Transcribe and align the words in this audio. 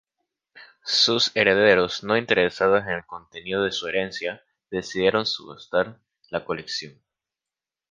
Sus 0.83 1.31
herederos, 1.35 2.03
no 2.03 2.17
interesados 2.17 2.81
en 2.81 2.89
el 2.89 3.05
contenido 3.05 3.61
de 3.63 3.71
su 3.71 3.87
herencia, 3.87 4.41
decidieron 4.71 5.27
subastar 5.27 5.99
la 6.31 6.43
colección. 6.43 6.99